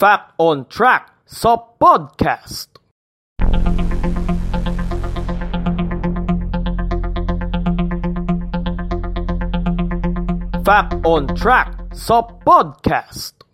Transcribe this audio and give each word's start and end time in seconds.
Fact 0.00 0.32
on 0.40 0.64
Track 0.64 1.12
sa 1.28 1.60
podcast. 1.60 2.72
Fact 10.64 10.96
on 11.04 11.28
Track 11.36 11.92
sa 11.92 12.24
podcast. 12.24 13.44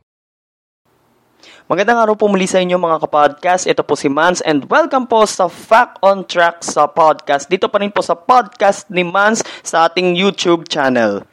Magandang 1.66 1.98
araw 1.98 2.14
po 2.14 2.30
muli 2.30 2.46
sa 2.46 2.62
inyo 2.62 2.78
mga 2.78 3.02
kapodcast. 3.02 3.66
Ito 3.66 3.82
po 3.82 3.98
si 3.98 4.06
Mans 4.06 4.38
and 4.46 4.70
welcome 4.70 5.10
po 5.10 5.26
sa 5.26 5.50
Fact 5.50 5.98
on 6.06 6.22
Track 6.30 6.62
sa 6.62 6.86
podcast. 6.86 7.50
Dito 7.50 7.66
pa 7.66 7.82
rin 7.82 7.90
po 7.90 8.06
sa 8.06 8.14
podcast 8.14 8.86
ni 8.94 9.02
Mans 9.02 9.42
sa 9.66 9.90
ating 9.90 10.14
YouTube 10.14 10.70
channel. 10.70 11.26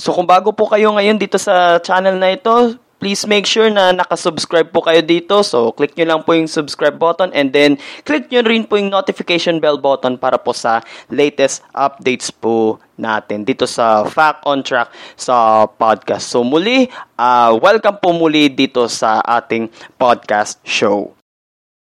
So 0.00 0.16
kung 0.16 0.24
bago 0.24 0.48
po 0.56 0.64
kayo 0.64 0.96
ngayon 0.96 1.20
dito 1.20 1.36
sa 1.36 1.76
channel 1.84 2.16
na 2.16 2.32
ito, 2.32 2.72
please 2.96 3.28
make 3.28 3.44
sure 3.44 3.68
na 3.68 3.92
nakasubscribe 3.92 4.72
po 4.72 4.80
kayo 4.80 5.04
dito. 5.04 5.44
So, 5.44 5.76
click 5.76 5.96
nyo 5.96 6.16
lang 6.16 6.20
po 6.24 6.32
yung 6.32 6.48
subscribe 6.48 6.96
button 6.96 7.32
and 7.36 7.52
then 7.52 7.76
click 8.08 8.32
nyo 8.32 8.40
rin 8.44 8.64
po 8.64 8.80
yung 8.80 8.88
notification 8.88 9.60
bell 9.60 9.76
button 9.76 10.16
para 10.16 10.40
po 10.40 10.56
sa 10.56 10.80
latest 11.12 11.60
updates 11.76 12.32
po 12.32 12.80
natin 12.96 13.44
dito 13.44 13.68
sa 13.68 14.04
Fact 14.08 14.44
on 14.48 14.64
Track 14.64 14.88
sa 15.20 15.64
podcast. 15.68 16.32
So, 16.32 16.44
muli, 16.44 16.88
uh, 17.20 17.56
welcome 17.60 18.00
po 18.00 18.16
muli 18.16 18.48
dito 18.48 18.88
sa 18.88 19.20
ating 19.20 19.68
podcast 20.00 20.60
show. 20.64 21.12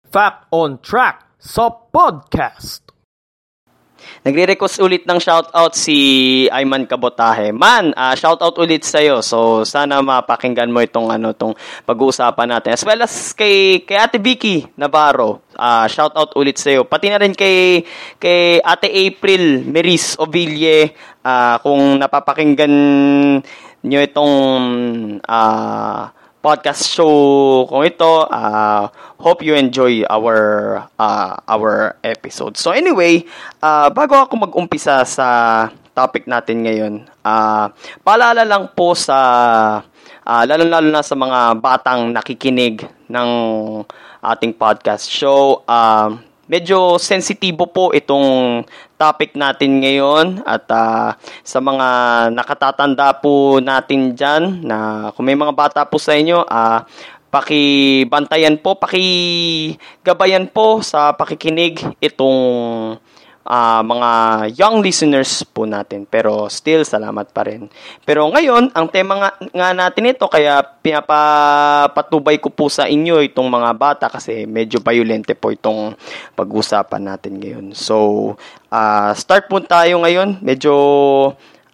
Fact 0.10 0.50
on 0.50 0.82
Track 0.82 1.38
sa 1.38 1.70
podcast. 1.70 2.97
Nagre-request 4.26 4.82
ulit 4.84 5.04
ng 5.06 5.20
shoutout 5.22 5.78
si 5.78 5.98
Ayman 6.50 6.90
Kabotahe. 6.90 7.56
Man, 7.56 7.94
uh, 7.96 8.18
shoutout 8.18 8.58
ulit 8.60 8.84
sa 8.84 9.00
iyo. 9.00 9.22
So 9.24 9.64
sana 9.64 10.02
mapakinggan 10.02 10.68
mo 10.68 10.84
itong 10.84 11.14
ano 11.14 11.32
tong 11.32 11.54
pag-uusapan 11.88 12.58
natin. 12.58 12.76
As 12.76 12.84
well 12.84 13.00
as 13.06 13.14
kay 13.32 13.86
kay 13.86 13.98
Ate 13.98 14.20
Vicky 14.20 14.68
Navarro. 14.76 15.46
Uh, 15.54 15.86
shoutout 15.86 16.34
ulit 16.36 16.58
sa 16.58 16.74
iyo. 16.74 16.84
Pati 16.84 17.08
na 17.14 17.22
rin 17.22 17.38
kay 17.38 17.86
kay 18.18 18.60
Ate 18.60 18.90
April 18.90 19.64
Meris 19.64 20.18
Oville 20.18 20.92
uh, 21.24 21.56
kung 21.62 22.02
napapakinggan 22.02 22.74
nyo 23.88 24.00
itong 24.02 24.36
uh, 25.24 26.17
podcast 26.42 26.88
show 26.88 27.66
kung 27.68 27.84
ito. 27.84 28.28
Uh, 28.30 28.88
hope 29.18 29.42
you 29.42 29.58
enjoy 29.58 30.06
our 30.08 30.38
uh, 30.96 31.34
our 31.50 31.98
episode. 32.06 32.56
So 32.58 32.72
anyway, 32.72 33.26
uh, 33.62 33.90
bago 33.90 34.16
ako 34.16 34.50
mag-umpisa 34.50 35.02
sa 35.08 35.28
topic 35.98 36.30
natin 36.30 36.62
ngayon, 36.62 36.94
uh, 37.26 37.74
paalala 38.06 38.46
lang 38.46 38.70
po 38.78 38.94
sa 38.94 39.18
uh, 40.28 40.44
lalo-lalo 40.46 40.94
na 40.94 41.02
sa 41.02 41.18
mga 41.18 41.58
batang 41.58 42.14
nakikinig 42.14 42.86
ng 43.10 43.30
ating 44.22 44.54
podcast 44.54 45.10
show. 45.10 45.66
Uh, 45.66 46.27
medyo 46.48 46.96
sensitibo 46.96 47.68
po 47.68 47.92
itong 47.92 48.64
topic 48.96 49.36
natin 49.36 49.84
ngayon 49.84 50.42
at 50.48 50.66
uh, 50.72 51.14
sa 51.44 51.60
mga 51.60 51.88
nakatatanda 52.34 53.14
po 53.20 53.60
natin 53.60 54.16
dyan 54.16 54.64
na 54.64 55.10
kung 55.14 55.28
may 55.28 55.38
mga 55.38 55.54
bata 55.54 55.82
po 55.86 56.00
sa 56.02 56.16
inyo, 56.16 56.48
uh, 56.48 56.82
pakibantayan 57.28 58.56
po, 58.58 58.80
pakigabayan 58.80 60.48
po 60.48 60.80
sa 60.82 61.12
pakikinig 61.14 61.84
itong 62.00 62.40
uh, 63.48 63.82
mga 63.82 64.10
young 64.54 64.84
listeners 64.84 65.42
po 65.48 65.64
natin. 65.64 66.04
Pero 66.04 66.52
still, 66.52 66.84
salamat 66.84 67.32
pa 67.32 67.48
rin. 67.48 67.72
Pero 68.04 68.28
ngayon, 68.28 68.76
ang 68.76 68.88
tema 68.92 69.16
nga, 69.18 69.32
nga 69.40 69.70
natin 69.72 70.12
ito, 70.12 70.28
kaya 70.28 70.60
pinapatubay 70.62 72.38
ko 72.44 72.52
po 72.52 72.68
sa 72.68 72.86
inyo 72.86 73.24
itong 73.32 73.48
mga 73.48 73.72
bata 73.74 74.06
kasi 74.12 74.44
medyo 74.44 74.84
violente 74.84 75.34
po 75.34 75.50
itong 75.56 75.96
pag-usapan 76.36 77.08
natin 77.08 77.40
ngayon. 77.40 77.66
So, 77.74 78.36
uh, 78.70 79.12
start 79.16 79.48
po 79.48 79.64
tayo 79.64 80.04
ngayon. 80.04 80.44
Medyo 80.44 80.76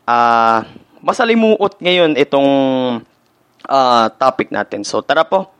uh, 0.05 0.59
masalimuot 1.03 1.81
ngayon 1.81 2.15
itong 2.15 2.49
uh, 3.67 4.07
topic 4.21 4.53
natin. 4.53 4.85
So, 4.85 5.01
tara 5.01 5.25
po. 5.25 5.51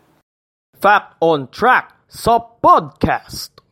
Fact 0.78 1.18
on 1.23 1.47
Track 1.47 2.12
sa 2.12 2.38
podcast. 2.38 3.62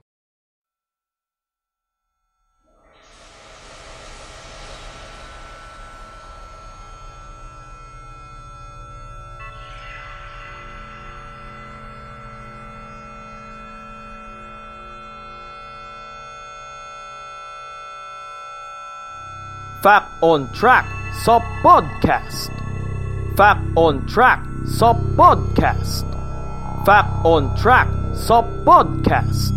Fact 19.82 20.22
on 20.22 20.46
Track 20.54 20.86
sa 21.26 21.42
podcast. 21.66 22.54
Fact 23.34 23.66
on 23.74 24.06
Track 24.06 24.46
sa 24.70 24.94
podcast. 25.18 26.06
Fact 26.86 27.10
on 27.26 27.50
Track 27.58 27.90
sa 28.14 28.46
podcast. 28.62 29.50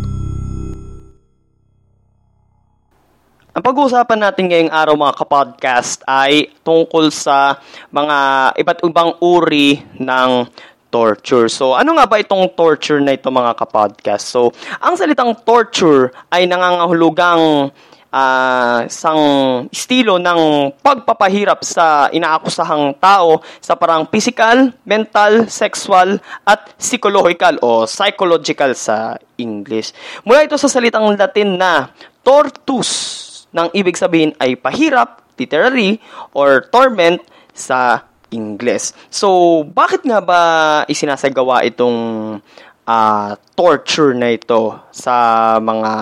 Ang 3.52 3.60
pag-uusapan 3.60 4.24
natin 4.24 4.48
ngayong 4.48 4.72
araw 4.72 4.96
mga 4.96 5.12
kapodcast 5.20 6.00
ay 6.08 6.48
tungkol 6.64 7.12
sa 7.12 7.60
mga 7.92 8.16
iba't 8.64 8.80
ibang 8.80 9.20
uri 9.20 9.76
ng 10.00 10.48
torture. 10.88 11.52
So, 11.52 11.76
ano 11.76 12.00
nga 12.00 12.08
ba 12.08 12.16
itong 12.16 12.56
torture 12.56 13.04
na 13.04 13.12
ito 13.12 13.28
mga 13.28 13.52
kapodcast? 13.60 14.24
So, 14.24 14.56
ang 14.80 14.96
salitang 14.96 15.36
torture 15.44 16.16
ay 16.32 16.48
nangangahulugang 16.48 17.76
uh, 18.14 18.86
isang 18.86 19.20
estilo 19.74 20.22
ng 20.22 20.70
pagpapahirap 20.78 21.66
sa 21.66 22.06
inaakusahang 22.14 22.94
tao 23.02 23.42
sa 23.58 23.74
parang 23.74 24.06
physical, 24.06 24.70
mental, 24.86 25.50
sexual, 25.50 26.22
at 26.46 26.70
psychological 26.78 27.58
o 27.66 27.90
psychological 27.90 28.70
sa 28.78 29.18
English. 29.34 29.90
Mula 30.22 30.46
ito 30.46 30.54
sa 30.54 30.70
salitang 30.70 31.10
Latin 31.18 31.58
na 31.58 31.90
tortus, 32.22 32.90
nang 33.50 33.70
ibig 33.74 33.98
sabihin 33.98 34.30
ay 34.38 34.54
pahirap, 34.54 35.26
literally, 35.34 35.98
or 36.30 36.70
torment 36.70 37.18
sa 37.50 38.06
Ingles. 38.34 38.90
So, 39.14 39.62
bakit 39.62 40.02
nga 40.02 40.18
ba 40.18 40.40
isinasagawa 40.90 41.62
itong 41.70 41.98
uh, 42.82 43.30
torture 43.54 44.10
na 44.10 44.34
ito 44.34 44.74
sa 44.90 45.14
mga 45.62 45.92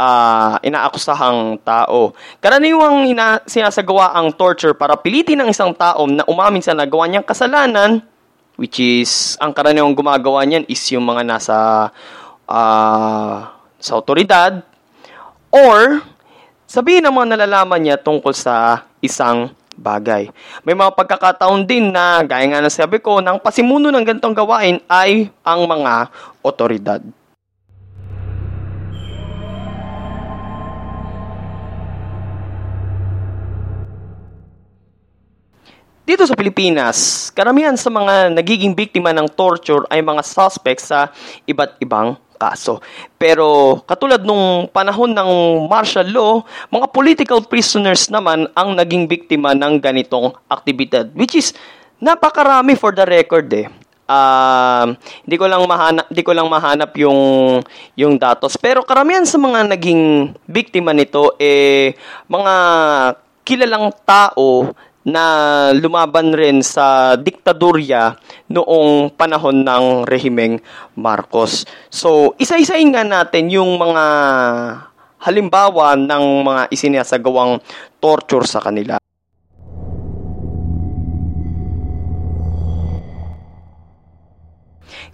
uh, 0.00 0.56
inaakusahang 0.64 1.60
tao. 1.60 2.16
Karaniwang 2.40 3.12
ina- 3.12 3.44
sinasagawa 3.44 4.16
ang 4.16 4.32
torture 4.32 4.72
para 4.72 4.96
pilitin 4.96 5.44
ng 5.44 5.52
isang 5.52 5.76
tao 5.76 6.08
na 6.08 6.24
umamin 6.24 6.64
sa 6.64 6.72
nagawa 6.72 7.04
niyang 7.04 7.26
kasalanan, 7.26 8.00
which 8.56 8.80
is, 8.80 9.36
ang 9.36 9.52
karaniwang 9.52 9.92
gumagawa 9.92 10.40
niyan 10.48 10.64
is 10.64 10.80
yung 10.96 11.04
mga 11.04 11.22
nasa 11.28 11.56
uh, 12.48 13.36
sa 13.76 13.92
otoridad, 13.96 14.64
or 15.52 16.00
sabihin 16.64 17.04
ng 17.04 17.12
mga 17.12 17.36
nalalaman 17.36 17.80
niya 17.80 17.96
tungkol 18.00 18.32
sa 18.32 18.88
isang 19.04 19.52
bagay. 19.80 20.28
May 20.60 20.76
mga 20.76 20.92
pagkakataon 20.92 21.64
din 21.64 21.88
na, 21.88 22.20
gaya 22.20 22.44
nga 22.52 22.60
na 22.60 22.68
sabi 22.68 23.00
ko, 23.00 23.24
ng 23.24 23.40
pasimuno 23.40 23.88
ng 23.88 24.04
gantong 24.04 24.36
gawain 24.36 24.76
ay 24.92 25.32
ang 25.40 25.64
mga 25.64 26.12
otoridad. 26.44 27.00
Dito 36.10 36.26
sa 36.26 36.34
Pilipinas, 36.34 37.30
karamihan 37.30 37.78
sa 37.78 37.86
mga 37.86 38.34
nagiging 38.34 38.74
biktima 38.74 39.14
ng 39.14 39.30
torture 39.30 39.86
ay 39.94 40.02
mga 40.02 40.26
suspects 40.26 40.90
sa 40.90 41.14
iba't 41.46 41.78
ibang 41.78 42.18
kaso. 42.34 42.82
Pero 43.14 43.78
katulad 43.86 44.18
nung 44.26 44.66
panahon 44.74 45.14
ng 45.14 45.30
martial 45.70 46.10
law, 46.10 46.42
mga 46.66 46.90
political 46.90 47.38
prisoners 47.46 48.10
naman 48.10 48.50
ang 48.58 48.74
naging 48.74 49.06
biktima 49.06 49.54
ng 49.54 49.78
ganitong 49.78 50.34
aktibidad. 50.50 51.06
Which 51.14 51.38
is, 51.38 51.54
napakarami 52.02 52.74
for 52.74 52.90
the 52.90 53.06
record 53.06 53.46
eh. 53.54 53.70
Uh, 54.10 54.98
hindi 55.22 55.38
ko 55.38 55.46
lang 55.46 55.62
mahanap 55.62 56.10
hindi 56.10 56.22
ko 56.26 56.34
lang 56.34 56.50
mahanap 56.50 56.90
yung 56.98 57.20
yung 57.94 58.18
datos 58.18 58.58
pero 58.58 58.82
karamihan 58.82 59.22
sa 59.22 59.38
mga 59.38 59.70
naging 59.70 60.34
biktima 60.50 60.90
nito 60.90 61.38
eh 61.38 61.94
mga 62.26 62.54
kilalang 63.46 63.94
tao 64.02 64.74
na 65.04 65.24
lumaban 65.72 66.32
rin 66.36 66.60
sa 66.60 67.16
diktadurya 67.16 68.16
noong 68.52 69.16
panahon 69.16 69.64
ng 69.64 70.04
rehimeng 70.04 70.60
Marcos. 70.96 71.64
So, 71.88 72.36
isa-isain 72.36 72.92
nga 72.92 73.04
natin 73.04 73.48
yung 73.48 73.80
mga 73.80 74.04
halimbawa 75.20 75.96
ng 75.96 76.24
mga 76.44 76.62
isinasagawang 76.72 77.60
torture 78.00 78.44
sa 78.44 78.60
kanila. 78.60 79.00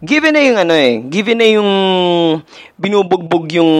Given 0.00 0.36
na 0.36 0.42
yung 0.44 0.58
ano 0.60 0.74
eh, 0.76 1.00
given 1.08 1.38
na 1.40 1.48
yung 1.48 1.70
binubugbog 2.76 3.48
yung 3.56 3.72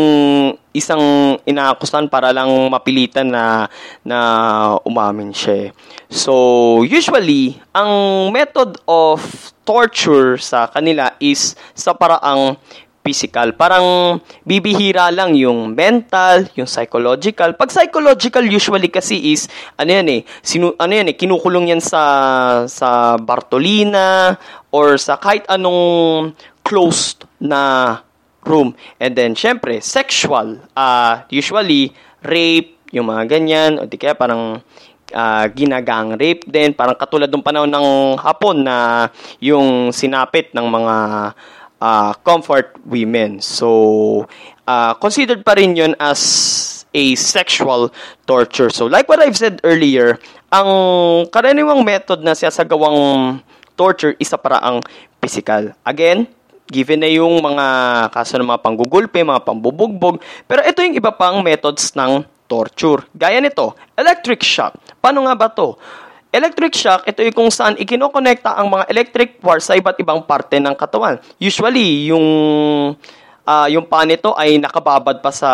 isang 0.77 1.37
inaakusan 1.49 2.09
para 2.09 2.33
lang 2.33 2.49
mapilitan 2.69 3.29
na 3.29 3.69
na 4.05 4.19
umamin 4.85 5.33
siya. 5.33 5.69
Eh. 5.69 5.69
So, 6.13 6.33
usually, 6.85 7.59
ang 7.73 7.91
method 8.31 8.77
of 8.85 9.21
torture 9.67 10.39
sa 10.39 10.71
kanila 10.71 11.11
is 11.19 11.59
sa 11.75 11.91
paraang 11.97 12.55
physical. 13.07 13.55
Parang 13.55 14.19
bibihira 14.43 15.15
lang 15.15 15.39
yung 15.39 15.79
mental, 15.79 16.51
yung 16.59 16.67
psychological. 16.67 17.55
Pag 17.55 17.71
psychological 17.71 18.43
usually 18.43 18.91
kasi 18.91 19.31
is 19.31 19.47
ano 19.79 19.95
yan 19.95 20.07
eh, 20.11 20.21
sinu, 20.43 20.75
ano 20.75 20.91
yan 20.91 21.15
eh, 21.15 21.17
kinukulong 21.17 21.71
yan 21.71 21.79
sa 21.79 22.03
sa 22.67 23.15
Bartolina 23.15 24.35
or 24.75 24.99
sa 24.99 25.15
kahit 25.23 25.47
anong 25.47 26.35
closed 26.67 27.23
na 27.39 28.03
room. 28.43 28.75
And 28.99 29.15
then 29.15 29.39
syempre, 29.39 29.79
sexual. 29.79 30.59
Uh, 30.75 31.23
usually 31.31 31.95
rape, 32.27 32.75
yung 32.91 33.07
mga 33.07 33.23
ganyan, 33.31 33.79
o 33.79 33.87
di 33.87 33.99
kaya 33.99 34.19
parang 34.19 34.59
uh, 35.15 35.45
ginagang 35.55 36.15
rape 36.19 36.47
din, 36.47 36.75
parang 36.75 36.99
katulad 36.99 37.31
ng 37.31 37.45
panahon 37.45 37.71
ng 37.71 37.89
hapon 38.19 38.67
na 38.67 39.09
yung 39.39 39.91
sinapit 39.95 40.51
ng 40.55 40.67
mga 40.67 40.95
uh, 41.81 42.13
comfort 42.25 42.77
women. 42.85 43.41
So, 43.41 44.29
uh, 44.67 44.95
considered 44.97 45.45
pa 45.45 45.57
rin 45.57 45.77
yun 45.77 45.93
as 46.01 46.85
a 46.97 47.15
sexual 47.17 47.93
torture. 48.25 48.71
So, 48.71 48.87
like 48.87 49.09
what 49.09 49.21
I've 49.21 49.37
said 49.37 49.61
earlier, 49.65 50.17
ang 50.49 50.69
karaniwang 51.29 51.85
method 51.85 52.25
na 52.25 52.33
sasagawang 52.33 53.41
torture 53.77 54.17
isa 54.17 54.41
para 54.41 54.57
ang 54.65 54.81
physical. 55.21 55.77
Again, 55.85 56.25
given 56.67 57.05
na 57.05 57.11
yung 57.13 57.39
mga 57.45 57.67
kaso 58.11 58.41
ng 58.41 58.49
mga 58.49 58.63
panggugulpe, 58.65 59.21
mga 59.23 59.45
pambubugbog, 59.45 60.19
pero 60.49 60.65
ito 60.65 60.81
yung 60.83 60.97
iba 60.97 61.13
pang 61.13 61.45
methods 61.45 61.93
ng 61.95 62.25
torture. 62.47 63.05
Gaya 63.13 63.39
nito, 63.43 63.75
electric 63.99 64.41
shock. 64.41 64.75
Paano 65.03 65.27
nga 65.27 65.35
ba 65.37 65.51
to? 65.51 65.77
Electric 66.37 66.77
shock, 66.77 67.09
ito 67.09 67.25
yung 67.25 67.33
kung 67.33 67.49
saan 67.49 67.81
ikinokonekta 67.81 68.61
ang 68.61 68.69
mga 68.69 68.93
electric 68.93 69.41
wires 69.41 69.65
sa 69.65 69.73
iba't 69.73 69.97
ibang 69.97 70.21
parte 70.21 70.61
ng 70.61 70.77
katawan. 70.77 71.17
Usually, 71.41 72.13
yung 72.13 72.27
uh, 73.47 73.69
yung 73.73 73.89
paa 73.89 74.05
nito 74.05 74.37
ay 74.37 74.61
nakababad 74.61 75.25
pa 75.25 75.33
sa 75.33 75.51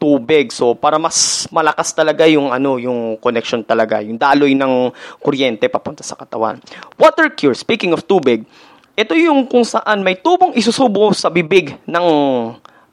tubig. 0.00 0.48
So 0.48 0.72
para 0.72 0.96
mas 0.96 1.44
malakas 1.52 1.92
talaga 1.92 2.24
yung 2.24 2.52
ano, 2.52 2.80
yung 2.80 3.20
connection 3.20 3.60
talaga, 3.60 4.00
yung 4.00 4.16
daloy 4.16 4.56
ng 4.56 4.88
kuryente 5.20 5.68
papunta 5.68 6.00
sa 6.00 6.16
katawan. 6.16 6.56
Water 6.96 7.28
cure, 7.32 7.56
speaking 7.56 7.92
of 7.92 8.04
tubig, 8.08 8.48
ito 8.94 9.12
yung 9.18 9.48
kung 9.50 9.66
saan 9.66 10.06
may 10.06 10.14
tubong 10.14 10.54
isusubo 10.54 11.10
sa 11.16 11.26
bibig 11.26 11.74
ng 11.82 12.06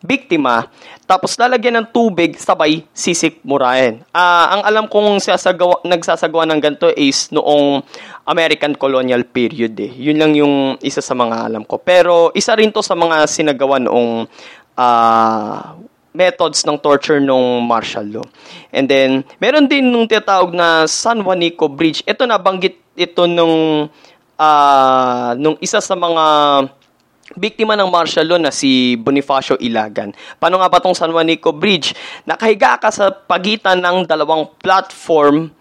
biktima, 0.02 0.68
tapos 1.06 1.38
lalagyan 1.38 1.82
ng 1.82 1.88
tubig, 1.94 2.36
sabay 2.42 2.82
sisikmurahin. 2.92 4.02
Uh, 4.10 4.46
ang 4.58 4.62
alam 4.66 4.86
kong 4.90 5.22
sasagawa, 5.22 5.78
nagsasagawa 5.86 6.44
ng 6.50 6.60
ganito 6.60 6.90
is 6.98 7.30
noong 7.30 7.86
American 8.26 8.74
colonial 8.74 9.22
period 9.24 9.78
eh. 9.78 9.94
Yun 9.94 10.18
lang 10.18 10.34
yung 10.34 10.82
isa 10.82 11.00
sa 11.00 11.14
mga 11.14 11.52
alam 11.52 11.64
ko. 11.64 11.78
Pero 11.78 12.34
isa 12.34 12.58
rin 12.58 12.74
to 12.74 12.82
sa 12.82 12.98
mga 12.98 13.30
sinagawa 13.30 13.78
noong 13.78 14.26
uh, 14.76 15.78
methods 16.12 16.68
ng 16.68 16.76
torture 16.80 17.24
nung 17.24 17.64
martial 17.64 18.08
law. 18.20 18.28
And 18.72 18.88
then, 18.88 19.24
meron 19.40 19.68
din 19.68 19.92
nung 19.92 20.08
tinatawag 20.08 20.52
na 20.52 20.88
San 20.88 21.24
Juanico 21.24 21.72
Bridge. 21.72 22.04
Ito 22.04 22.28
nabanggit 22.28 22.80
ito 22.96 23.24
nung 23.28 23.88
uh, 24.36 25.32
nung 25.40 25.56
isa 25.64 25.80
sa 25.80 25.96
mga 25.96 26.26
biktima 27.36 27.78
ng 27.80 27.90
martial 27.92 28.28
law 28.28 28.40
na 28.40 28.52
si 28.52 28.96
Bonifacio 29.00 29.56
Ilagan. 29.60 30.12
Paano 30.40 30.60
nga 30.60 30.72
ba 30.72 30.80
tong 30.80 30.96
San 30.96 31.12
Juanico 31.12 31.56
Bridge? 31.56 31.96
Nakahiga 32.28 32.80
ka 32.80 32.90
sa 32.92 33.12
pagitan 33.12 33.80
ng 33.80 34.08
dalawang 34.08 34.48
platform. 34.60 35.52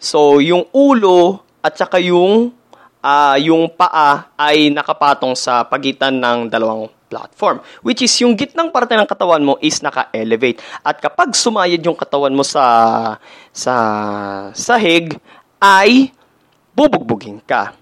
So, 0.00 0.40
yung 0.40 0.66
ulo 0.72 1.44
at 1.60 1.76
saka 1.76 2.00
yung 2.00 2.56
uh, 3.04 3.36
yung 3.40 3.72
paa 3.72 4.32
ay 4.36 4.72
nakapatong 4.72 5.36
sa 5.36 5.64
pagitan 5.66 6.20
ng 6.20 6.48
dalawang 6.48 6.88
platform. 7.10 7.58
Which 7.82 8.06
is, 8.06 8.14
yung 8.22 8.38
gitnang 8.38 8.70
parte 8.70 8.94
ng 8.94 9.08
katawan 9.08 9.42
mo 9.42 9.58
is 9.58 9.82
naka-elevate. 9.82 10.62
At 10.86 11.02
kapag 11.02 11.34
sumayad 11.34 11.82
yung 11.82 11.98
katawan 11.98 12.30
mo 12.30 12.46
sa 12.46 13.18
sa 13.50 13.74
sahig, 14.54 15.18
ay 15.58 16.14
bubugbugin 16.72 17.42
ka. 17.42 17.79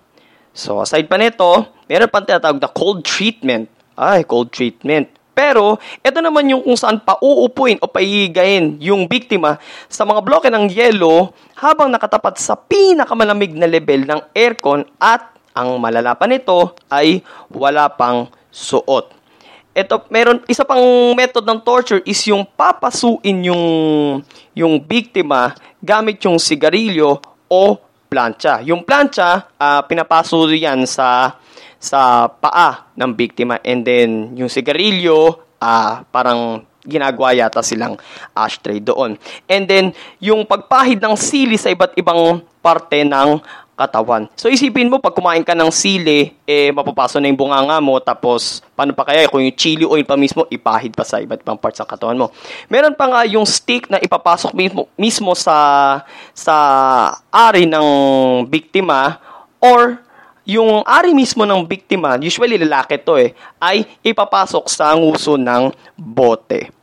So, 0.59 0.83
aside 0.83 1.07
pa 1.07 1.15
nito, 1.15 1.71
meron 1.87 2.11
pang 2.11 2.27
tinatawag 2.27 2.59
na 2.59 2.67
cold 2.67 3.07
treatment. 3.07 3.71
Ay, 3.95 4.27
cold 4.27 4.51
treatment. 4.51 5.07
Pero, 5.31 5.79
ito 6.03 6.19
naman 6.19 6.51
yung 6.51 6.67
kung 6.67 6.75
saan 6.75 6.99
pauupuin 6.99 7.79
o 7.79 7.87
paigayin 7.87 8.75
yung 8.83 9.07
biktima 9.07 9.63
sa 9.87 10.03
mga 10.03 10.19
bloke 10.27 10.51
ng 10.51 10.67
yelo 10.67 11.31
habang 11.55 11.95
nakatapat 11.95 12.43
sa 12.43 12.59
pinakamalamig 12.59 13.55
na 13.55 13.71
level 13.71 14.03
ng 14.03 14.21
aircon 14.35 14.83
at 14.99 15.31
ang 15.55 15.79
malala 15.79 16.19
pa 16.19 16.27
nito 16.27 16.75
ay 16.91 17.23
wala 17.55 17.87
pang 17.95 18.27
suot. 18.51 19.15
Ito, 19.79 20.11
meron 20.11 20.43
isa 20.51 20.67
pang 20.67 20.83
method 21.15 21.47
ng 21.47 21.63
torture 21.63 22.03
is 22.03 22.19
yung 22.27 22.43
papasuin 22.43 23.47
yung 23.47 23.65
yung 24.59 24.75
biktima 24.83 25.55
gamit 25.79 26.19
yung 26.27 26.43
sigarilyo 26.43 27.23
o 27.47 27.79
plancha. 28.09 28.65
Yung 28.65 28.83
plancha, 28.83 29.53
uh, 29.61 29.85
pinapaso 29.85 30.49
yan 30.49 30.89
sa 30.89 31.37
sa 31.79 32.27
paa 32.27 32.91
ng 32.99 33.15
biktima 33.15 33.63
and 33.63 33.87
then 33.87 34.35
yung 34.35 34.51
sigarilyo, 34.51 35.39
uh, 35.63 36.03
parang 36.11 36.67
ginagawa 36.89 37.37
yata 37.37 37.61
silang 37.61 38.01
ashtray 38.33 38.81
doon. 38.81 39.21
And 39.45 39.69
then, 39.69 39.93
yung 40.19 40.49
pagpahid 40.49 41.05
ng 41.05 41.15
sili 41.21 41.61
sa 41.61 41.69
iba't 41.69 41.93
ibang 42.01 42.41
parte 42.65 43.05
ng 43.05 43.45
katawan. 43.79 44.27
So 44.35 44.51
isipin 44.51 44.91
mo, 44.91 44.99
pag 44.99 45.15
kumain 45.15 45.47
ka 45.47 45.55
ng 45.55 45.71
sili, 45.71 46.35
eh, 46.43 46.75
mapapaso 46.75 47.23
na 47.23 47.31
yung 47.31 47.39
bunganga 47.39 47.79
mo, 47.79 48.03
tapos 48.03 48.59
paano 48.75 48.91
pa 48.91 49.07
kaya 49.07 49.31
kung 49.31 49.47
yung 49.47 49.55
chili 49.55 49.87
oil 49.87 50.03
pa 50.03 50.19
mismo, 50.19 50.43
ipahid 50.51 50.99
pa 50.99 51.07
sa 51.07 51.23
iba't 51.23 51.47
ibang 51.47 51.55
parts 51.55 51.79
ng 51.79 51.87
katawan 51.87 52.19
mo. 52.19 52.35
Meron 52.67 52.99
pa 52.99 53.07
nga 53.07 53.23
yung 53.31 53.47
stick 53.47 53.87
na 53.87 54.03
ipapasok 54.03 54.51
mismo, 54.59 54.91
mismo 54.99 55.31
sa, 55.39 56.03
sa 56.35 56.57
ari 57.31 57.71
ng 57.71 57.87
biktima 58.51 59.23
or 59.63 60.03
yung 60.49 60.81
ari 60.89 61.13
mismo 61.13 61.45
ng 61.45 61.61
biktima, 61.69 62.17
usually 62.17 62.57
lalaki 62.57 62.97
to 62.97 63.21
eh, 63.21 63.37
ay 63.61 63.85
ipapasok 64.01 64.65
sa 64.67 64.97
nguso 64.97 65.37
ng 65.37 65.71
bote. 65.93 66.78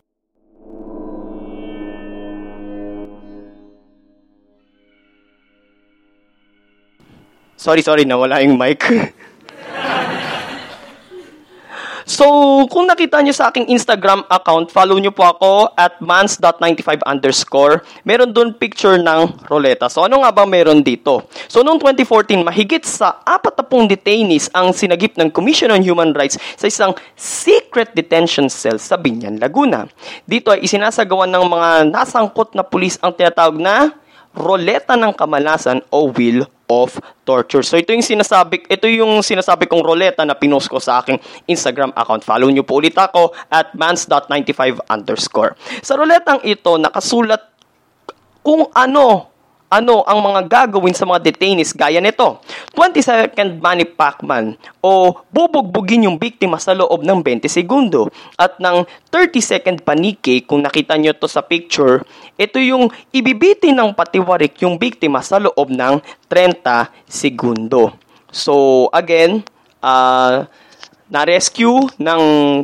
Sorry, 7.66 7.82
sorry, 7.82 8.06
nawala 8.06 8.46
yung 8.46 8.62
mic. 8.62 8.86
so, 12.06 12.22
kung 12.70 12.86
nakita 12.86 13.26
nyo 13.26 13.34
sa 13.34 13.50
aking 13.50 13.74
Instagram 13.74 14.22
account, 14.30 14.70
follow 14.70 15.02
nyo 15.02 15.10
po 15.10 15.26
ako 15.26 15.74
at 15.74 15.98
mans.95 15.98 17.02
underscore. 17.10 17.82
Meron 18.06 18.30
doon 18.30 18.54
picture 18.54 19.02
ng 19.02 19.50
roleta. 19.50 19.90
So, 19.90 20.06
ano 20.06 20.22
nga 20.22 20.30
ba 20.30 20.46
meron 20.46 20.86
dito? 20.86 21.26
So, 21.50 21.66
noong 21.66 21.82
2014, 21.82 22.46
mahigit 22.46 22.86
sa 22.86 23.18
40 23.26 23.90
detainees 23.90 24.46
ang 24.54 24.70
sinagip 24.70 25.18
ng 25.18 25.34
Commission 25.34 25.74
on 25.74 25.82
Human 25.82 26.14
Rights 26.14 26.38
sa 26.38 26.70
isang 26.70 26.94
secret 27.18 27.98
detention 27.98 28.46
cell 28.46 28.78
sa 28.78 28.94
Binyan, 28.94 29.42
Laguna. 29.42 29.90
Dito 30.30 30.54
ay 30.54 30.62
isinasagawa 30.62 31.26
ng 31.34 31.50
mga 31.50 31.70
nasangkot 31.90 32.54
na 32.54 32.62
pulis 32.62 33.02
ang 33.02 33.10
tinatawag 33.10 33.58
na 33.58 34.05
roleta 34.36 35.00
ng 35.00 35.16
kamalasan 35.16 35.80
o 35.90 36.12
wheel 36.12 36.44
of 36.68 36.98
torture. 37.24 37.64
So 37.64 37.80
ito 37.80 37.94
yung 37.94 38.06
sinasabi, 38.06 38.68
ito 38.68 38.86
yung 38.90 39.24
sinasabi 39.24 39.70
kong 39.70 39.82
roleta 39.82 40.28
na 40.28 40.36
pinost 40.36 40.68
ko 40.68 40.82
sa 40.82 41.02
aking 41.02 41.18
Instagram 41.48 41.96
account. 41.96 42.26
Follow 42.26 42.50
nyo 42.52 42.68
po 42.68 42.82
ulit 42.82 42.98
ako 42.98 43.32
at 43.48 43.72
mans.95 43.74 44.84
underscore. 44.90 45.56
Sa 45.82 45.96
roletang 45.96 46.42
ito, 46.44 46.76
nakasulat 46.76 47.42
kung 48.46 48.70
ano 48.74 49.35
ano 49.70 50.06
ang 50.06 50.22
mga 50.22 50.42
gagawin 50.46 50.94
sa 50.94 51.10
mga 51.10 51.26
detainees 51.26 51.74
gaya 51.74 51.98
nito. 51.98 52.40
20-second 52.78 53.58
money 53.58 53.88
Pacman 53.88 54.54
o 54.80 55.22
bubugbugin 55.34 56.06
yung 56.06 56.22
biktima 56.22 56.62
sa 56.62 56.78
loob 56.78 57.02
ng 57.02 57.20
20 57.24 57.50
segundo. 57.50 58.08
At 58.38 58.62
ng 58.62 58.86
30-second 59.10 59.82
panike, 59.82 60.46
kung 60.46 60.62
nakita 60.62 60.96
nyo 60.96 61.16
to 61.18 61.26
sa 61.26 61.42
picture, 61.42 62.06
ito 62.38 62.62
yung 62.62 62.94
ibibiti 63.10 63.74
ng 63.74 63.96
patiwarik 63.98 64.60
yung 64.62 64.78
biktima 64.78 65.20
sa 65.26 65.42
loob 65.42 65.74
ng 65.74 66.00
30 66.30 66.92
segundo. 67.10 67.96
So, 68.30 68.88
again, 68.92 69.48
uh, 69.80 70.46
na-rescue 71.10 71.90
ng 72.02 72.22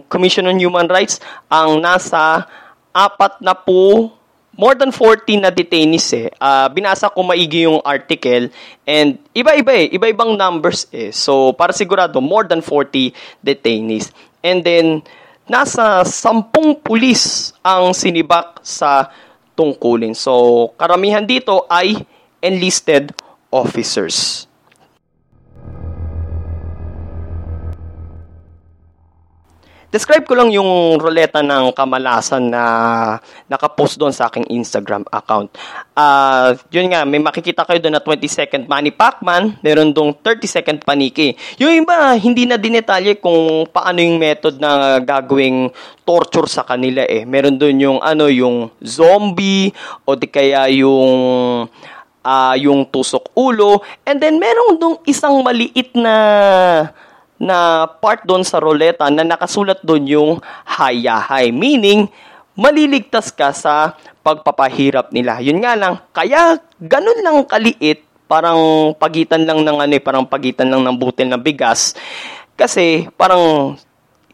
Commission 0.10 0.50
on 0.50 0.58
Human 0.58 0.90
Rights 0.90 1.22
ang 1.48 1.80
nasa 1.80 2.46
apat 2.92 3.40
na 3.40 3.56
po 3.56 4.12
more 4.58 4.76
than 4.76 4.92
40 4.92 5.42
na 5.42 5.50
detainees 5.50 6.12
eh. 6.14 6.28
Uh, 6.36 6.68
binasa 6.72 7.08
ko 7.12 7.24
maigi 7.24 7.64
yung 7.68 7.80
article 7.84 8.52
and 8.84 9.18
iba-iba 9.32 9.72
eh, 9.72 9.88
iba-ibang 9.96 10.36
numbers 10.36 10.88
eh. 10.92 11.12
So, 11.16 11.56
para 11.56 11.72
sigurado, 11.72 12.20
more 12.20 12.44
than 12.44 12.60
40 12.60 13.16
detainees. 13.40 14.12
And 14.44 14.64
then, 14.64 15.06
nasa 15.48 16.04
10 16.04 16.84
pulis 16.84 17.54
ang 17.64 17.96
sinibak 17.96 18.60
sa 18.64 19.12
tungkulin. 19.56 20.16
So, 20.16 20.72
karamihan 20.76 21.24
dito 21.24 21.68
ay 21.72 22.04
enlisted 22.44 23.16
officers. 23.52 24.48
Describe 29.92 30.24
ko 30.24 30.40
lang 30.40 30.56
yung 30.56 30.96
ruleta 30.96 31.44
ng 31.44 31.76
kamalasan 31.76 32.48
na 32.48 32.64
nakapost 33.52 34.00
doon 34.00 34.16
sa 34.16 34.32
aking 34.32 34.48
Instagram 34.48 35.04
account. 35.12 35.52
Uh, 35.92 36.56
yun 36.72 36.88
nga, 36.88 37.04
may 37.04 37.20
makikita 37.20 37.68
kayo 37.68 37.84
doon 37.84 38.00
na 38.00 38.04
20 38.04 38.24
second 38.32 38.64
Manny 38.72 38.96
Pacman, 38.96 39.60
meron 39.60 39.92
doon 39.92 40.16
30 40.16 40.48
second 40.48 40.80
Paniki. 40.80 41.36
Yung 41.60 41.76
iba, 41.76 42.16
hindi 42.16 42.48
na 42.48 42.56
dinetalye 42.56 43.20
kung 43.20 43.68
paano 43.68 44.00
yung 44.00 44.16
method 44.16 44.64
na 44.64 45.04
gagawing 45.04 45.68
torture 46.08 46.48
sa 46.48 46.64
kanila 46.64 47.04
eh. 47.04 47.28
Meron 47.28 47.60
doon 47.60 47.76
yung 47.84 48.00
ano, 48.00 48.32
yung 48.32 48.72
zombie 48.80 49.76
o 50.08 50.16
di 50.16 50.32
kaya 50.32 50.72
yung 50.72 51.12
uh, 52.24 52.56
yung 52.56 52.88
tusok 52.88 53.36
ulo. 53.36 53.84
And 54.08 54.24
then 54.24 54.40
meron 54.40 54.80
doon 54.80 55.04
isang 55.04 55.36
maliit 55.44 55.92
na 56.00 56.16
na 57.42 57.90
part 57.90 58.22
doon 58.22 58.46
sa 58.46 58.62
roleta 58.62 59.10
na 59.10 59.26
nakasulat 59.26 59.82
doon 59.82 60.06
yung 60.06 60.32
hayahay. 60.62 61.50
Meaning, 61.50 62.06
maliligtas 62.54 63.34
ka 63.34 63.50
sa 63.50 63.98
pagpapahirap 64.22 65.10
nila. 65.10 65.42
Yun 65.42 65.58
nga 65.66 65.74
lang, 65.74 65.98
kaya 66.14 66.62
ganun 66.78 67.26
lang 67.26 67.42
kaliit, 67.50 68.06
parang 68.30 68.94
pagitan 68.94 69.50
lang 69.50 69.66
ng 69.66 69.82
ano, 69.82 69.94
eh, 69.98 70.04
parang 70.04 70.30
pagitan 70.30 70.70
lang 70.70 70.86
ng 70.86 70.96
butil 71.02 71.34
ng 71.34 71.42
bigas. 71.42 71.98
Kasi 72.54 73.10
parang 73.18 73.74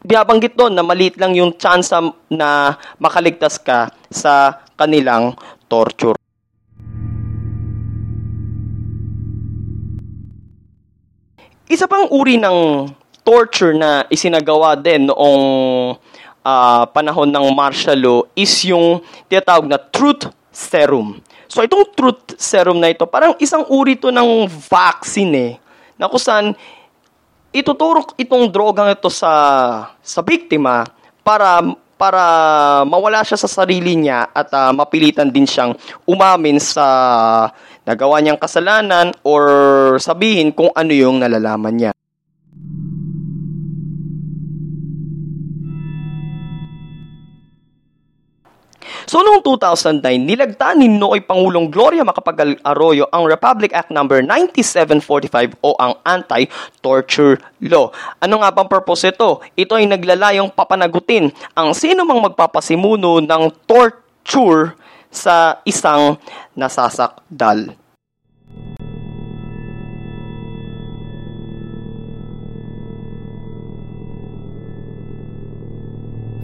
binabanggit 0.04 0.60
doon 0.60 0.76
na 0.76 0.84
maliit 0.84 1.16
lang 1.16 1.32
yung 1.32 1.56
chance 1.56 1.96
na 2.28 2.76
makaligtas 3.00 3.56
ka 3.56 3.88
sa 4.12 4.60
kanilang 4.76 5.32
torture. 5.72 6.17
Isa 11.68 11.84
pang 11.84 12.08
uri 12.08 12.40
ng 12.40 12.88
torture 13.28 13.76
na 13.76 14.08
isinagawa 14.08 14.80
din 14.80 15.12
noong 15.12 15.44
uh, 16.40 16.84
panahon 16.96 17.28
ng 17.28 17.52
martial 17.52 18.00
law 18.00 18.20
is 18.40 18.56
yung 18.64 19.04
tinatawag 19.28 19.68
na 19.68 19.76
truth 19.76 20.32
serum. 20.48 21.20
So 21.52 21.60
itong 21.60 21.92
truth 21.92 22.40
serum 22.40 22.80
na 22.80 22.96
ito, 22.96 23.04
parang 23.04 23.36
isang 23.44 23.68
uri 23.68 24.00
to 24.00 24.16
ng 24.16 24.48
vaccine 24.48 25.34
eh, 25.36 25.54
na 26.00 26.08
kung 26.08 26.24
saan 26.24 26.56
ituturok 27.52 28.16
itong 28.16 28.48
drogang 28.48 28.96
ito 28.96 29.12
sa 29.12 29.32
sa 30.00 30.24
biktima 30.24 30.88
para 31.20 31.68
para 31.98 32.24
mawala 32.86 33.26
siya 33.28 33.36
sa 33.36 33.50
sarili 33.50 33.98
niya 33.98 34.30
at 34.30 34.48
uh, 34.54 34.72
mapilitan 34.72 35.28
din 35.34 35.50
siyang 35.50 35.74
umamin 36.06 36.62
sa 36.62 36.86
nagawa 37.88 38.20
niyang 38.20 38.36
kasalanan 38.36 39.16
or 39.24 39.48
sabihin 40.04 40.52
kung 40.52 40.68
ano 40.76 40.92
yung 40.92 41.24
nalalaman 41.24 41.74
niya. 41.80 41.92
So 49.08 49.24
noong 49.24 49.40
2009, 49.40 50.04
nilagdaan 50.04 50.84
ni 50.84 50.92
Nooy 50.92 51.24
Pangulong 51.24 51.72
Gloria 51.72 52.04
Macapagal 52.04 52.60
Arroyo 52.60 53.08
ang 53.08 53.24
Republic 53.24 53.72
Act 53.72 53.88
No. 53.88 54.04
9745 54.04 55.64
o 55.64 55.80
ang 55.80 55.96
Anti-Torture 56.04 57.40
Law. 57.72 57.88
Ano 58.20 58.44
nga 58.44 58.52
bang 58.52 58.68
purpose 58.68 59.08
ito? 59.08 59.40
Ito 59.56 59.80
ay 59.80 59.88
naglalayong 59.88 60.52
papanagutin 60.52 61.32
ang 61.56 61.72
sino 61.72 62.04
mang 62.04 62.20
magpapasimuno 62.20 63.24
ng 63.24 63.44
torture 63.64 64.76
sa 65.12 65.60
isang 65.64 66.20
nasasakdal. 66.54 67.76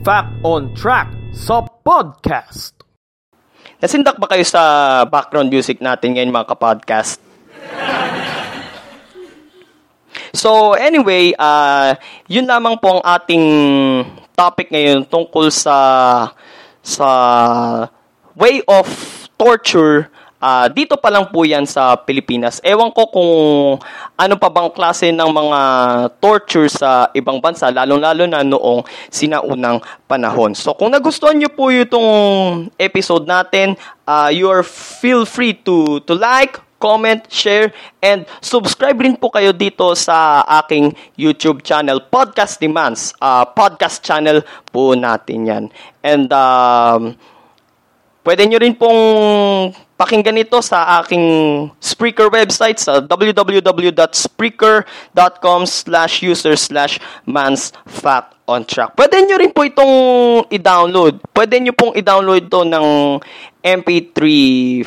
Fact 0.04 0.36
on 0.44 0.76
Track 0.76 1.08
sa 1.32 1.64
podcast. 1.64 2.76
Nasindak 3.80 4.20
ba 4.20 4.28
kayo 4.28 4.44
sa 4.44 4.64
background 5.08 5.48
music 5.48 5.80
natin 5.80 6.20
ngayon 6.20 6.36
mga 6.36 6.52
kapodcast? 6.52 7.24
so 10.44 10.76
anyway, 10.76 11.32
uh, 11.40 11.96
yun 12.28 12.44
lamang 12.44 12.76
po 12.84 13.00
ang 13.00 13.04
ating 13.04 13.46
topic 14.36 14.76
ngayon 14.76 15.08
tungkol 15.08 15.48
sa 15.48 15.76
sa 16.84 17.10
way 18.36 18.62
of 18.68 18.88
torture 19.38 20.10
Uh, 20.44 20.68
dito 20.68 21.00
pa 21.00 21.08
lang 21.08 21.32
po 21.32 21.48
yan 21.48 21.64
sa 21.64 21.96
Pilipinas. 21.96 22.60
Ewan 22.68 22.92
ko 22.92 23.08
kung 23.08 23.32
ano 24.20 24.36
pa 24.36 24.52
bang 24.52 24.68
klase 24.76 25.08
ng 25.08 25.32
mga 25.32 25.60
torture 26.20 26.68
sa 26.68 27.08
ibang 27.16 27.40
bansa, 27.40 27.72
lalong-lalo 27.72 28.28
na 28.28 28.44
noong 28.44 28.84
sinaunang 29.08 29.80
panahon. 30.04 30.52
So 30.52 30.76
kung 30.76 30.92
nagustuhan 30.92 31.40
nyo 31.40 31.48
po 31.48 31.72
itong 31.72 32.12
episode 32.76 33.24
natin, 33.24 33.80
uh, 34.04 34.28
you 34.36 34.52
are 34.52 34.68
feel 34.68 35.24
free 35.24 35.56
to, 35.64 36.04
to 36.04 36.12
like, 36.12 36.60
comment, 36.76 37.24
share, 37.32 37.72
and 38.04 38.28
subscribe 38.44 39.00
rin 39.00 39.16
po 39.16 39.32
kayo 39.32 39.56
dito 39.56 39.96
sa 39.96 40.44
aking 40.60 40.92
YouTube 41.16 41.64
channel, 41.64 42.04
Podcast 42.04 42.60
Demands. 42.60 43.16
Uh, 43.24 43.48
podcast 43.48 44.04
channel 44.04 44.44
po 44.76 44.92
natin 44.92 45.48
yan. 45.48 45.64
And 46.04 46.28
um, 46.36 47.16
Pwede 48.24 48.48
nyo 48.48 48.56
rin 48.56 48.72
pong 48.72 48.96
pakinggan 50.00 50.40
ito 50.40 50.64
sa 50.64 51.04
aking 51.04 51.68
Spreaker 51.84 52.32
website 52.32 52.80
sa 52.80 53.04
www.spreaker.com 53.04 55.60
slash 55.68 56.24
user 56.24 56.56
slash 56.56 57.04
man's 57.28 57.76
fact 57.84 58.32
on 58.48 58.64
track. 58.64 58.96
Pwede 58.96 59.20
nyo 59.28 59.36
rin 59.40 59.52
po 59.52 59.64
itong 59.68 59.96
i-download. 60.48 61.20
Pwede 61.36 61.60
nyo 61.60 61.76
pong 61.76 62.00
i-download 62.00 62.48
to 62.48 62.64
ng 62.64 63.20
MP3 63.60 64.20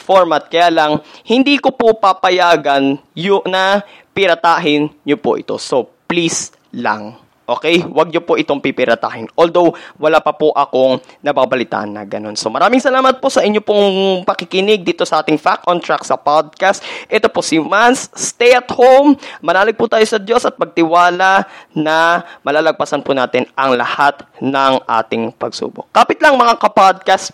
format. 0.01 0.49
Kaya 0.49 0.73
lang, 0.73 1.05
hindi 1.29 1.61
ko 1.61 1.77
po 1.77 1.93
papayagan 1.97 2.97
yung 3.17 3.45
na 3.49 3.81
piratahin 4.17 4.89
nyo 5.05 5.17
po 5.21 5.37
ito. 5.37 5.61
So, 5.61 5.93
please 6.09 6.53
lang. 6.73 7.26
Okay? 7.47 7.87
Huwag 7.87 8.11
niyo 8.11 8.27
po 8.27 8.35
itong 8.35 8.59
pipiratahin. 8.59 9.31
Although, 9.39 9.71
wala 10.03 10.19
pa 10.19 10.35
po 10.35 10.51
akong 10.51 10.99
nababalitaan 11.23 11.95
na 11.95 12.03
ganun. 12.03 12.35
So, 12.35 12.51
maraming 12.51 12.83
salamat 12.83 13.23
po 13.23 13.31
sa 13.31 13.47
inyo 13.47 13.63
pong 13.63 14.27
pakikinig 14.27 14.83
dito 14.83 15.07
sa 15.07 15.23
ating 15.23 15.39
Fact 15.39 15.63
on 15.71 15.79
Track 15.79 16.03
sa 16.03 16.19
podcast. 16.19 16.83
Ito 17.07 17.31
po 17.31 17.47
si 17.47 17.63
Mans. 17.63 18.11
Stay 18.19 18.51
at 18.51 18.67
home. 18.75 19.15
Manalig 19.39 19.79
po 19.79 19.87
tayo 19.87 20.03
sa 20.03 20.19
Diyos 20.19 20.43
at 20.43 20.59
pagtiwala 20.59 21.47
na 21.71 22.27
malalagpasan 22.43 23.07
po 23.07 23.15
natin 23.15 23.47
ang 23.55 23.79
lahat 23.79 24.27
ng 24.43 24.83
ating 24.83 25.31
pagsubok. 25.39 25.87
Kapit 25.95 26.19
lang 26.19 26.35
mga 26.35 26.59
kapodcast. 26.59 27.31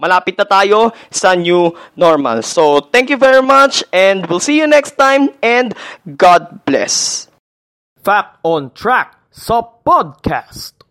Malapit 0.00 0.32
na 0.32 0.48
tayo 0.48 0.96
sa 1.12 1.36
new 1.36 1.76
normal. 1.92 2.40
So, 2.40 2.80
thank 2.88 3.12
you 3.12 3.20
very 3.20 3.44
much 3.44 3.84
and 3.92 4.24
we'll 4.24 4.40
see 4.40 4.56
you 4.56 4.64
next 4.64 4.96
time 4.96 5.28
and 5.44 5.76
God 6.16 6.64
bless. 6.64 7.28
Fact 8.00 8.40
on 8.40 8.72
Track 8.72 9.19
sa 9.30 9.62
podcast. 9.62 10.82